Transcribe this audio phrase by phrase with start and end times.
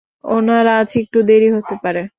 [0.29, 2.01] উনার আজ একটু দেরি হতে পারে।